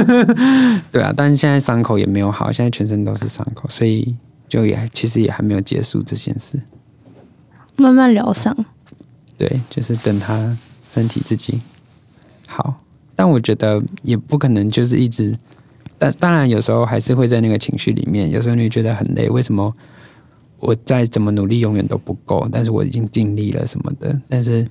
[0.93, 4.15] 对啊，但是现在伤口也没有好，现在全身都是伤口，所以
[4.51, 6.59] 就也其实也还没有结束这件事，
[7.77, 8.53] 慢慢疗伤。
[9.37, 11.61] 对，就是等他身体自己
[12.45, 12.83] 好。
[13.15, 15.33] 但我觉得也不可能就是一直，
[15.97, 19.73] 但当然有时候还是会在那个情绪里面，有时候你觉得很累，为什么
[20.59, 22.45] 我再怎么努力永远都不够？
[22.51, 24.67] 但是我已经尽力了什么的，但是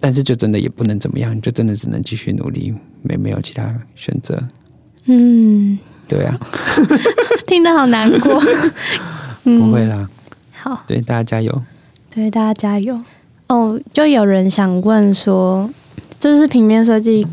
[0.00, 4.42] 但是就真的也不能怎么样，就真的只能继续努力，没没有其他选择。
[5.04, 6.38] 嗯，对啊，
[7.46, 8.40] 听得好难过。
[9.44, 10.08] 不会啦，
[10.52, 11.62] 好，对大家加油，
[12.10, 13.00] 对大家加油。
[13.48, 15.70] 哦，就有人想问说，
[16.18, 17.26] 这是平面设计。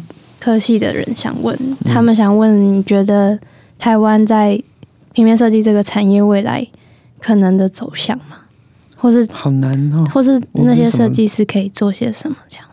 [0.43, 1.55] 科系的人想问，
[1.85, 3.37] 他们想问，你觉得
[3.77, 4.59] 台湾在
[5.13, 6.65] 平面设计这个产业未来
[7.19, 8.37] 可能的走向吗？
[8.97, 12.35] 或是好难哦，或是那些设计师可以做些什么？
[12.49, 12.65] 这样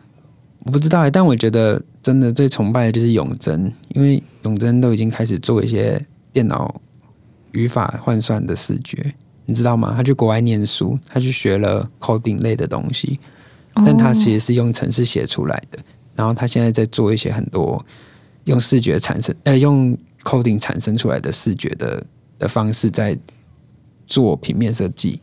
[0.68, 5.98] 我不知道哎，但我觉得真的最崇拜的就是永贞，因为永贞都已经开始做一些
[6.30, 6.78] 电脑
[7.52, 9.14] 语法换算的视觉，
[9.46, 9.94] 你知道吗？
[9.96, 13.18] 他去国外念书，他去学了 coding 类的东西，
[13.76, 15.78] 但他其实是用程式写出来的。
[16.14, 17.82] 然后他现在在做一些很多
[18.44, 22.04] 用视觉产生，呃，用 coding 产生出来的视觉的
[22.38, 23.18] 的方式在
[24.06, 25.18] 做平面设计，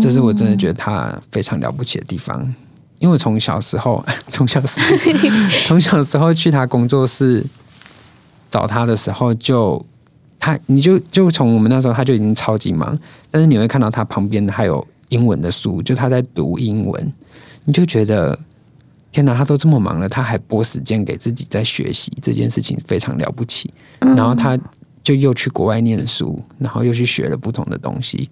[0.00, 2.52] 这是我真的觉得他非常了不起的地方。
[3.00, 4.86] 因为从小时候， 从小时候，
[5.66, 7.44] 从小时候去他工作室
[8.48, 9.84] 找他的时候，就
[10.38, 12.96] 他你就就从我们那时候他就已经超级忙，
[13.32, 17.12] 但是你会看到他旁边还有英文的书，就他在读英文，
[17.64, 18.38] 你就觉得。
[19.12, 23.68] 天哪，他都这么忙了，他还拨时间给自己在学习这件事情非常了不起。
[23.98, 24.56] 然后他
[25.02, 28.30] 就又去国外念书，然后又去学了不同的东西，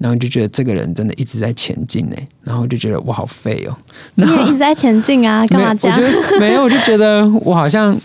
[0.00, 2.16] 然后就觉得这个人真的一直在前进呢。
[2.42, 3.76] 然后就觉得我好废哦。
[4.16, 6.00] 你也一直在前进啊， 干嘛这样？
[6.40, 7.96] 没有，我就觉得我好像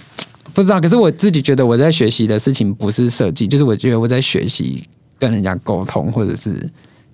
[0.53, 0.79] 不知道。
[0.79, 4.83] 可是我自己觉得我在学习的事情不是设计，就是我觉得我在学习
[5.17, 6.69] 跟人家沟通，或者是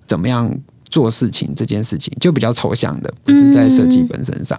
[0.06, 0.52] 怎么样
[0.90, 4.58] 做事情这件事情，就比较抽象的，不是在设计本身上。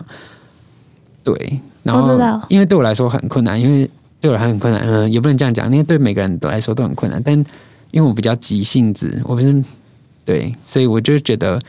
[1.24, 2.18] 对，然后
[2.50, 7.22] 因为对我来说很困难，因为对我来说很困难，嗯、也不能这样讲，因为对每个人都来说都很困难。
[7.24, 7.34] 但
[7.92, 9.64] 因为我比较急性子，我不是
[10.26, 11.60] 对，所以我就觉得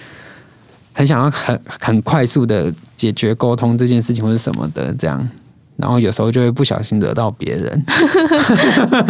[0.93, 5.29] 很想要很很快速的解决沟通这件事情或者什么的这样。
[5.77, 7.85] 然后有时候就会不小心惹到别人，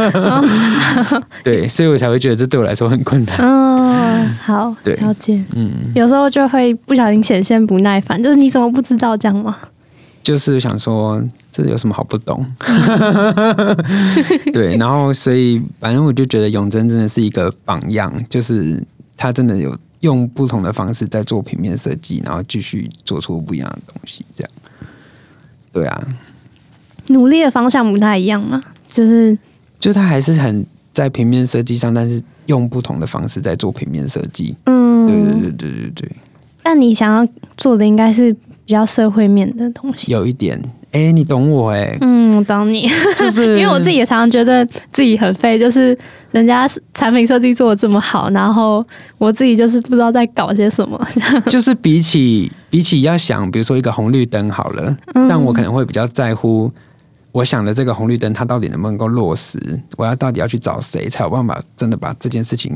[1.45, 3.37] 对，所以我才会觉得这对我来说很困难。
[3.37, 5.45] 嗯，好，对了解。
[5.55, 9.55] 嗯，有时候就会不小心显现不耐烦，就是你怎么不知道这样吗？
[10.23, 11.23] 就是想说
[11.53, 12.43] 这有什么好不懂？
[14.55, 18.83] 对，然后所以反正我就觉得永贞真的是一个榜样，就是
[19.17, 24.51] 他真的有用不同的方式在做平面设计，然后继续做出不一样的东西，这样。
[25.73, 26.09] 对啊，
[27.09, 29.37] 努力的方向不太一样嘛，就是
[29.81, 34.55] 就他还是很在平面设计上，但是用不同的方式在做平面设计。
[34.65, 36.13] 嗯，对对对对对对，
[36.63, 40.13] 但你想要做的应该是比较社会面的东西。
[40.13, 40.61] 有一点，
[40.95, 45.97] 哎、你懂我哎、嗯，我懂你，就是 因为我自己也常常觉得自己很废，就是
[46.31, 48.85] 人家产品设计做的这么好，然后
[49.19, 50.97] 我自己就是不知道在搞些什么。
[51.51, 55.27] 就是比起比起要想，比如说一个红绿灯好了，嗯。
[55.29, 56.71] 但我可能会比较在乎，
[57.33, 59.59] 我想的这个红绿灯它到底能不能够落实，
[59.97, 62.73] 我要到底要去找谁才有办法真的把这件事情，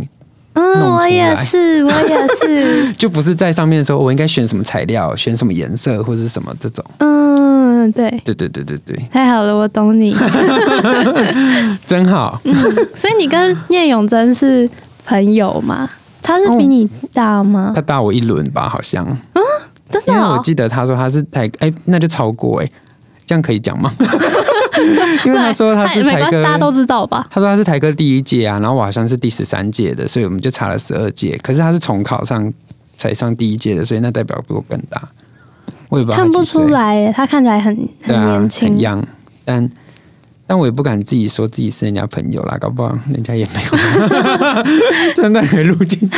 [0.60, 2.92] 嗯，我也是，我也是。
[2.98, 6.84] 就不是在上面说我应该选什么材料、选什么颜色或者是什么这种。
[6.98, 10.16] 嗯，对，对对对对对，太好了，我懂你。
[11.86, 12.40] 真好。
[12.44, 12.54] 嗯
[12.94, 14.68] 所以你跟聂永真是
[15.06, 15.88] 朋友吗？
[16.20, 17.72] 他是比你大吗？
[17.74, 19.06] 他大我一轮吧，好像，
[19.88, 20.40] 真的、因为我哦？
[20.42, 22.70] 记得他说他是台，哎、那就超过哎、
[23.24, 23.90] 这样可以讲吗？
[25.24, 27.26] 因为他说他是台哥，大家都知道吧？
[27.30, 31.38] 他说他是台科第一届啊，然后我好像是第十三届的，所以我们就差了十二届。
[31.42, 32.52] 可是他是重考上
[32.96, 35.08] 才上第一届的，所以那代表比我更大。
[35.88, 38.68] 我也不知道看不出，来，他看起来很很年轻。
[38.68, 39.02] 很 young，
[39.44, 39.70] 但
[40.46, 46.16] 但我也不敢自己说自己是人家朋友啦，搞不好人家也没有， 真的没录进去。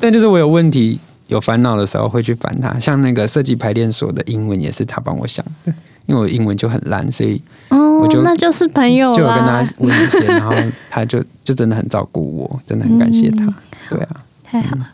[0.00, 5.72] 但就是我有问题、有烦恼的时候会去烦他，像那个设计排练所的英文也是他帮我想的，
[6.06, 10.54] 因为我英文就很烂，所以哦我就，那就是朋友就有跟他啦，问一些，然后
[10.90, 13.44] 他就 就真的很照顾我，真的很感谢他。
[13.44, 13.54] 嗯
[13.90, 14.08] 对啊，
[14.42, 14.88] 太好了。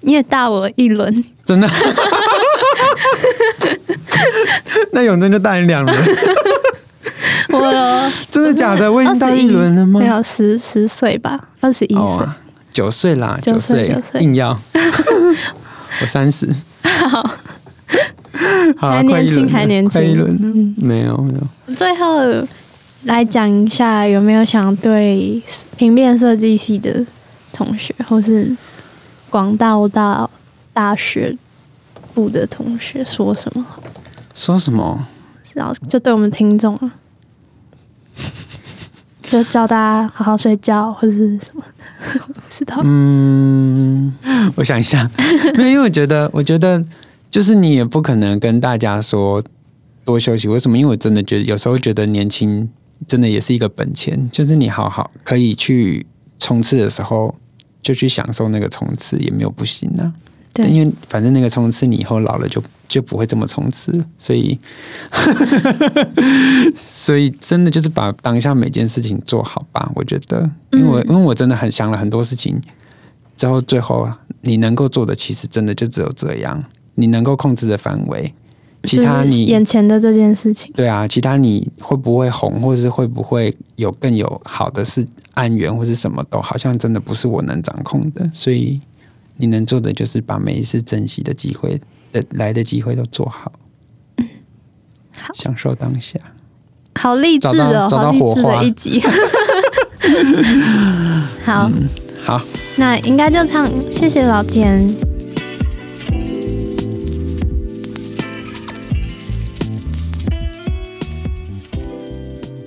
[0.00, 1.68] 你也大我一轮，真的。
[4.92, 5.96] 那永贞就大你两轮，
[7.50, 8.90] 我有真的假的？
[8.90, 9.98] 我已经到21一轮了吗？
[9.98, 11.96] 没有十十岁吧，二十一
[12.70, 14.56] 九岁啦，九岁硬要。
[16.00, 16.48] 我三十，
[17.10, 17.28] 好，
[18.76, 21.74] 好还年轻还年轻快一轮嗯没有没有。
[21.74, 22.20] 最后
[23.04, 25.42] 来讲一下，有没有想对
[25.76, 27.04] 平面设计系的
[27.52, 28.54] 同学，或是
[29.30, 30.28] 广大大
[30.72, 31.36] 大学
[32.14, 33.64] 部的同学说什么？
[34.34, 35.06] 说什么？
[35.54, 36.94] 然后就对我们听众啊，
[39.22, 41.62] 就叫大家好好睡觉，或者是什么？
[42.28, 42.80] 我不知道。
[42.84, 44.12] 嗯，
[44.54, 45.10] 我想一下，
[45.56, 46.82] 没有，因为我觉得，我觉得
[47.30, 49.42] 就是你也不可能跟大家说
[50.04, 50.48] 多休息。
[50.48, 50.78] 为什么？
[50.78, 52.68] 因为我真的觉得有时候觉得年轻
[53.06, 56.06] 真的也是一个本钱，就是你好好可以去
[56.38, 57.34] 冲刺的时候，
[57.82, 60.12] 就去享受那个冲刺，也没有不行啊。
[60.52, 64.58] 对，因为反正那个冲刺，你以后老了就就不会这么冲刺，所以
[66.74, 69.92] 所以真的就是把当下每件事情做好吧。
[69.94, 72.60] 我觉得，因为我、因为我真的很想了很多事情，
[73.36, 76.64] 之后最后啊你能够做的其实真的就只有这样，
[77.00, 78.34] 你能够控制的范围，
[78.82, 88.80] 其他你眼前的这件事情，对啊，其他你会不会红，或者是会不会有更有好的事案源，或是什么都好像真的不是我能掌控的，所以
[89.36, 91.80] 你能做的就是把每一次珍惜的机会
[92.12, 93.52] 的来的机会都做好，
[95.16, 96.18] 好享受当下。
[96.96, 99.00] 好励志哦，好励志的一集。
[101.46, 101.70] 好，
[102.24, 102.40] 好，
[102.76, 105.17] 那应该就唱，谢谢老田。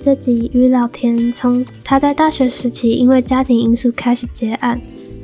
[0.04, 4.80] 这集与老田从他在大学时期因为家庭因素开始接案，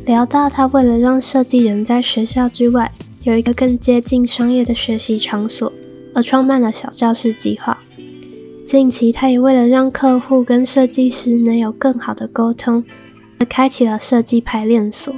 [0.06, 2.92] 聊到他为了让设计人在学校之外
[3.24, 5.72] 有一个更接近商业的学习场所，
[6.14, 7.76] 而创办了小教室计划。
[8.64, 12.84] 近期，他也为了让客户跟设计师能有更好的沟通，
[13.40, 15.12] 而开启了设计排练所。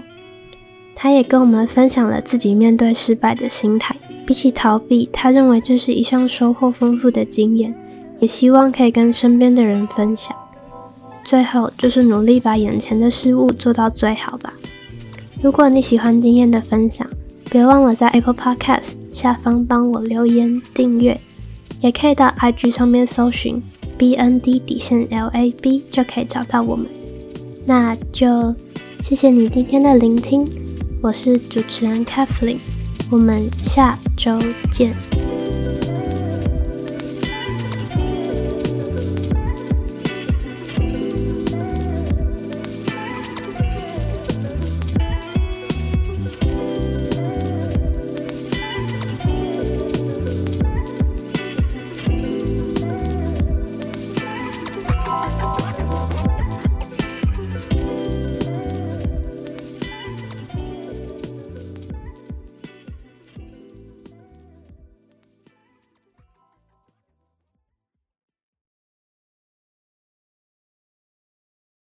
[0.94, 3.94] 他也跟我们分享了自己面对失败的心态，
[4.26, 7.74] 比起逃避，他认为这是一项收获丰富的经验。
[8.20, 10.34] 也希望可以跟身边的人分享。
[11.24, 14.52] 最后就是努力把眼前的事物做到最好吧。
[15.42, 17.06] 如果你喜欢今天的分享，
[17.50, 21.20] 别忘了在 Apple Podcast 下方帮我留言订阅，
[21.80, 23.62] 也可以到 IG 上面搜寻
[23.98, 26.86] BND 底线 LAB 就可以找到我们。
[27.66, 28.54] 那就
[29.00, 30.46] 谢谢你今天的聆听，
[31.02, 32.58] 我是主持人 Kathleen，
[33.10, 34.38] 我们下周
[34.70, 35.30] 见。